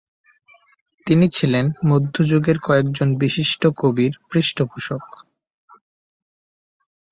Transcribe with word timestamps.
তিনি 1.07 1.25
ছিলেন 1.29 1.65
মধ্যযুগের 1.85 2.57
কয়েকজন 2.59 3.09
বিশিষ্ট 3.15 3.61
কবির 3.77 4.13
পৃষ্ঠপোষক। 4.29 5.03